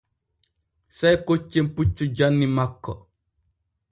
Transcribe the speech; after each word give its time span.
Sey 0.99 1.17
koccen 1.27 1.67
puccu 1.75 2.03
janni 2.17 2.47
makko. 2.57 2.93